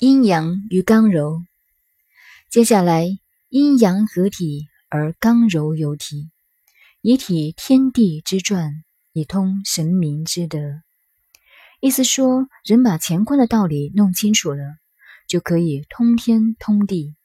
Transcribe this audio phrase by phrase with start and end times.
[0.00, 1.42] 阴阳与刚柔。
[2.50, 3.08] 接下来，
[3.48, 6.30] 阴阳合体而刚柔有体，
[7.00, 10.60] 以体天地之转，以通神明之德。
[11.80, 14.62] 意思说，人把乾坤的道理弄清楚了，
[15.26, 17.16] 就可以通天通地。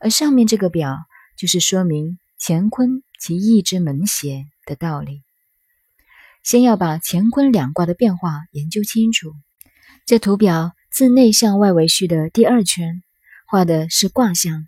[0.00, 0.98] 而上面这个表，
[1.36, 5.24] 就是说明乾坤其意之门邪的道理。
[6.44, 9.34] 先要把乾坤两卦的变化研究清楚。
[10.06, 10.70] 这图表。
[10.90, 13.02] 自内向外为序的第二圈，
[13.46, 14.66] 画的是卦象；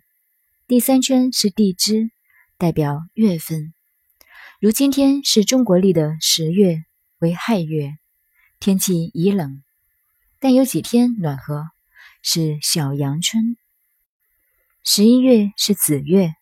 [0.67, 2.11] 第三圈是地支，
[2.57, 3.73] 代表月份。
[4.59, 6.85] 如今天是中国历的十月，
[7.17, 7.97] 为亥月，
[8.59, 9.63] 天气已冷，
[10.39, 11.65] 但有几天暖和，
[12.21, 13.57] 是小阳春。
[14.83, 16.33] 十一月是子月，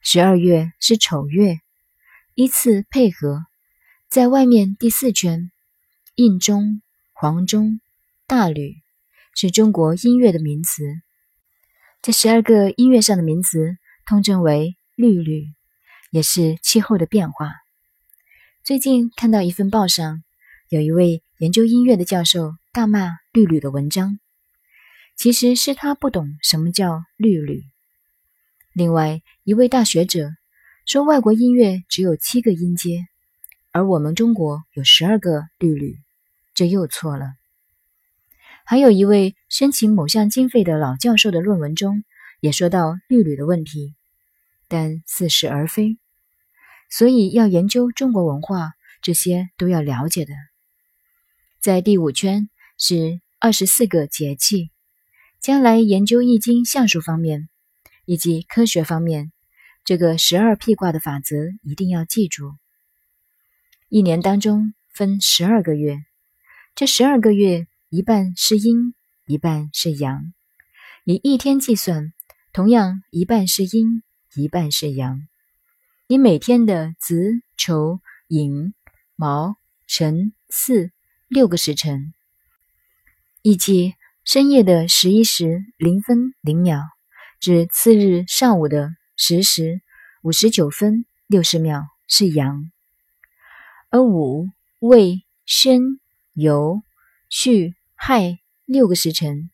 [0.00, 1.60] 十二月是丑月，
[2.34, 3.46] 依次配合。
[4.08, 5.50] 在外面第四圈，
[6.14, 6.82] 印中、
[7.14, 7.80] 黄中、
[8.26, 8.83] 大吕。
[9.36, 10.84] 是中国音乐的名词，
[12.02, 13.76] 这十二个音乐上的名词
[14.06, 15.46] 通称为律律，
[16.12, 17.52] 也是气候的变化。
[18.62, 20.22] 最近看到一份报上，
[20.68, 24.20] 有一位研究音乐的教授大骂律律的文章，
[25.16, 27.64] 其实是他不懂什么叫律律。
[28.72, 30.30] 另外一位大学者
[30.86, 33.04] 说，外国音乐只有七个音阶，
[33.72, 35.98] 而我们中国有十二个律律，
[36.54, 37.26] 这又错了。
[38.66, 42.02] 还有一位申请某项经费的老教授的论文中，
[42.40, 43.94] 也说到律吕的问题，
[44.68, 45.98] 但似是而非。
[46.88, 50.32] 所以要研究中国文化，这些都要了解的。
[51.60, 52.48] 在第五圈
[52.78, 54.70] 是二十四个节气，
[55.40, 57.50] 将来研究易经象数方面
[58.06, 59.30] 以及科学方面，
[59.84, 62.54] 这个十二辟卦的法则一定要记住。
[63.90, 65.98] 一年当中分十二个月，
[66.74, 67.66] 这十二个月。
[67.94, 68.92] 一半是阴，
[69.24, 70.34] 一半是阳。
[71.04, 72.12] 以一天计算，
[72.52, 74.02] 同样一半是阴，
[74.34, 75.20] 一半是阳。
[76.08, 78.74] 以每天的子、丑、寅、
[79.14, 79.54] 卯、
[79.86, 80.90] 辰、巳
[81.28, 82.12] 六个时辰，
[83.42, 83.94] 以及
[84.24, 86.82] 深夜的十一时零分零秒
[87.38, 89.82] 至次日上午的十时
[90.24, 92.72] 五十九分六十秒是阳，
[93.90, 94.48] 而午、
[94.80, 96.00] 未、申、
[96.34, 96.82] 酉、
[97.30, 97.72] 戌。
[98.06, 99.48] 亥六个时辰，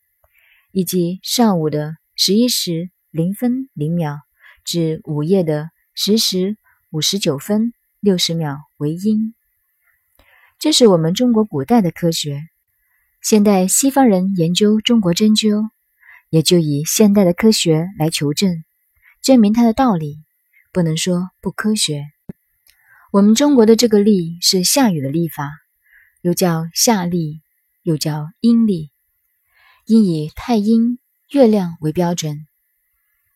[0.72, 4.18] 以及上午的十一时零分零秒
[4.64, 6.56] 至午夜的十时
[6.90, 9.36] 五十九分六十秒为阴。
[10.58, 12.42] 这是我们中国古代的科学。
[13.22, 15.68] 现代西方人研究中国针灸，
[16.28, 18.64] 也就以现代的科学来求证，
[19.22, 20.18] 证明它的道理，
[20.72, 22.02] 不能说不科学。
[23.12, 25.48] 我们中国的这个历是夏禹的历法，
[26.22, 27.42] 又叫夏历。
[27.82, 28.90] 又叫阴历，
[29.86, 30.98] 应以太阴
[31.30, 32.46] 月亮为标准。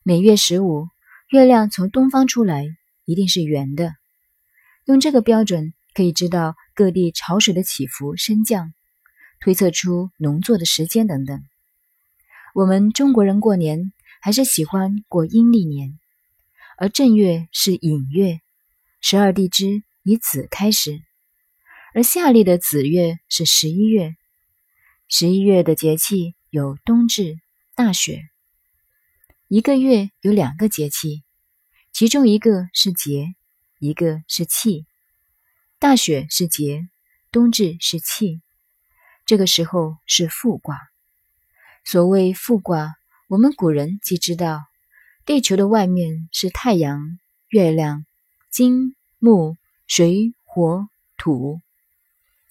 [0.03, 0.89] 每月十五，
[1.31, 2.67] 月亮从东方出来，
[3.07, 3.95] 一定是圆的。
[4.85, 8.75] 用这个标准，可以知道各地潮水的起伏升降，
[9.41, 11.41] 推测出农作的时间等等。
[12.55, 15.99] 我们中国人过年还是喜欢过阴历年，
[16.77, 18.41] 而正月是寅月，
[19.01, 21.01] 十二地支以子开始，
[21.95, 24.15] 而夏历的子月是十一月。
[25.07, 27.39] 十一月的节气有冬至、
[27.75, 28.23] 大雪。
[29.49, 31.23] 一个月有两个节气，
[31.93, 33.35] 其中一个是节，
[33.79, 34.87] 一个是气。
[35.79, 36.89] 大雪是节，
[37.31, 38.41] 冬至是气。
[39.27, 40.81] 这个时候是复卦。
[41.85, 42.95] 所谓复卦，
[43.29, 44.63] 我们古人即知道，
[45.27, 48.07] 地球的外面是太阳、月亮、
[48.51, 49.57] 金、木、
[49.87, 50.89] 水、火、
[51.19, 51.61] 土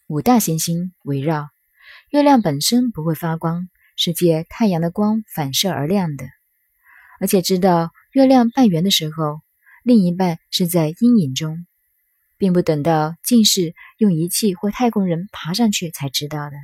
[0.06, 1.50] 五大行星围绕。
[2.14, 6.28] 月亮本身不会发光，是借太阳的光反射而亮的。
[7.20, 9.42] 而且知道月亮半圆的时候，
[9.84, 11.66] 另一半是在阴影中，
[12.38, 16.56] 并不等到近视用仪器或太空人爬上去才知道的。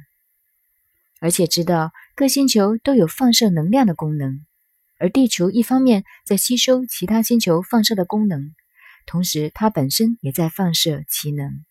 [1.19, 4.45] 而且知道各星球都有放射能量的功能，
[4.99, 8.53] 而地球一方面在吸收其他星球放射的功能，
[9.07, 11.65] 同时它本身也在放射其能，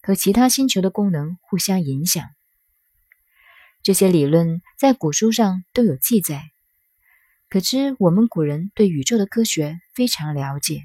[0.00, 2.24] 和其他星球的功能互相影响。
[3.88, 6.50] 这些理论在古书上都有记载，
[7.48, 10.82] 可知我们古人对宇宙的科学非常了解。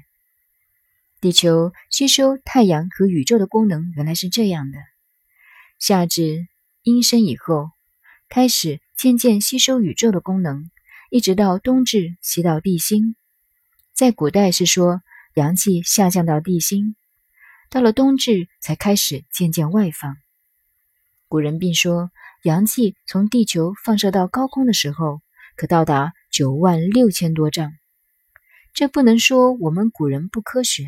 [1.20, 4.78] 地球吸收太阳和宇宙的功能原来是这样的：
[5.78, 6.46] 夏至
[6.82, 7.72] 阴生以后，
[8.30, 10.70] 开始渐渐吸收宇宙的功能，
[11.10, 13.16] 一直到冬至吸到地心。
[13.92, 15.02] 在古代是说
[15.34, 16.96] 阳气下降到地心，
[17.68, 20.16] 到了冬至才开始渐渐外放。
[21.28, 22.10] 古人并说。
[22.44, 25.22] 阳气从地球放射到高空的时候，
[25.56, 27.72] 可到达九万六千多丈。
[28.74, 30.84] 这不能说我们古人不科学。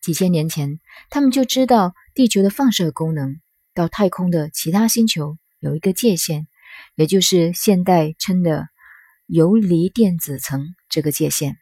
[0.00, 0.80] 几千年前，
[1.10, 3.40] 他们就知道地球的放射功能
[3.72, 6.48] 到太空的其他星球有一个界限，
[6.96, 8.66] 也就是现代称的
[9.26, 11.56] 游离电子层这个界限。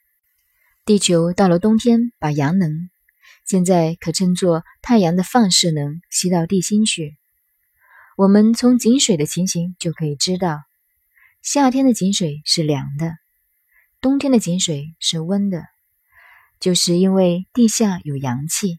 [0.87, 2.89] 地球到了冬天，把阳能，
[3.45, 7.19] 现在可称作太阳的放射能吸到地心去。
[8.23, 10.63] 我们从井水的情形就可以知道，
[11.43, 13.17] 夏天的井水是凉的，
[14.01, 15.65] 冬天的井水是温的。
[16.61, 18.79] 就是因为地下有阳气，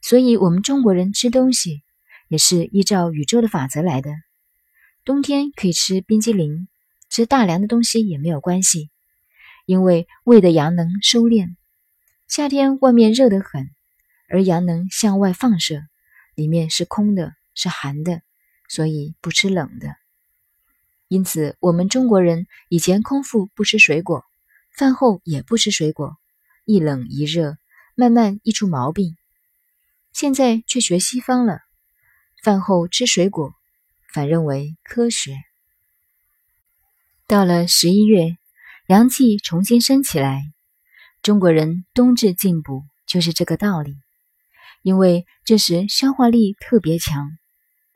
[0.00, 1.82] 所以我们中国人吃东西
[2.28, 4.12] 也是依照宇宙的法则来的。
[5.04, 6.68] 冬天可以吃冰激凌，
[7.10, 8.88] 吃大凉的东西也没有关系，
[9.66, 11.54] 因为胃的阳能收敛。
[12.26, 13.68] 夏天外面热得很，
[14.26, 15.82] 而阳能向外放射，
[16.34, 18.22] 里面是空的，是寒的，
[18.68, 19.96] 所以不吃冷的。
[21.08, 24.24] 因此，我们中国人以前空腹不吃水果，
[24.76, 26.16] 饭后也不吃水果。
[26.64, 27.56] 一冷一热，
[27.94, 29.16] 慢慢易出毛病。
[30.12, 31.60] 现在却学西方了，
[32.42, 33.54] 饭后吃水果，
[34.12, 35.34] 反认为科学。
[37.26, 38.36] 到了十一月，
[38.88, 40.42] 阳气重新升起来，
[41.22, 43.96] 中国人冬至进补就是这个道理。
[44.82, 47.30] 因为这时消化力特别强，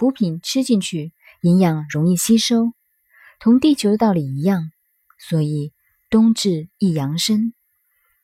[0.03, 1.13] 补品吃进去，
[1.43, 2.73] 营养容易吸收，
[3.39, 4.73] 同地球的道理一样，
[5.17, 5.73] 所以
[6.11, 7.55] 冬至一阳生。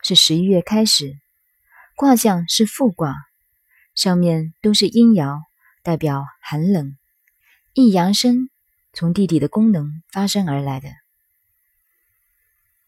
[0.02, 1.20] 是十一月开始，
[1.94, 3.14] 卦象是复卦，
[3.94, 5.38] 上面都是阴爻，
[5.84, 6.96] 代表寒冷。
[7.74, 8.50] 一阳生，
[8.92, 10.88] 从地底的功能发生而来的。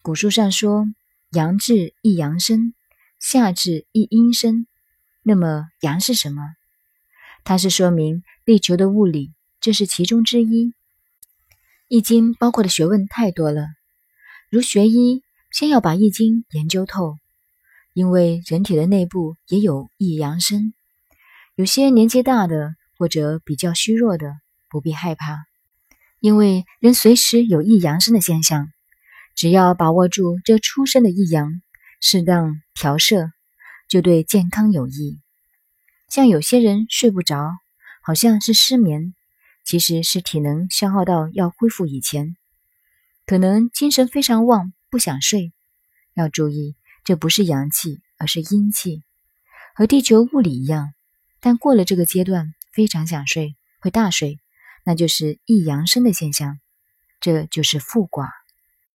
[0.03, 0.85] 古书上说，
[1.31, 2.75] 阳至一阳生，
[3.21, 4.67] 夏至一阴生。
[5.23, 6.43] 那么阳是什么？
[7.45, 10.75] 它是说明地球的物理，这是其中之一。
[11.89, 13.67] 易经包括的学问太多了，
[14.51, 15.23] 如学医。
[15.53, 17.17] 先要把易经研究透，
[17.93, 20.73] 因为人体的内部也有易阳生。
[21.57, 24.33] 有些年纪大的或者比较虚弱的，
[24.69, 25.39] 不必害怕，
[26.21, 28.69] 因为人随时有易阳生的现象。
[29.35, 31.61] 只要把握住这出生的易阳，
[32.01, 33.33] 适当调摄，
[33.89, 35.19] 就对健康有益。
[36.11, 37.53] 像有些人睡不着，
[38.03, 39.15] 好像是失眠，
[39.65, 42.37] 其实是体能消耗到要恢复以前，
[43.27, 44.73] 可能精神非常旺。
[44.91, 45.53] 不想睡，
[46.15, 46.75] 要注意，
[47.05, 49.05] 这不是阳气，而是阴气，
[49.73, 50.93] 和地球物理一样。
[51.39, 54.41] 但过了这个阶段，非常想睡，会大睡，
[54.85, 56.59] 那就是易阳生的现象，
[57.21, 58.33] 这就是复卦。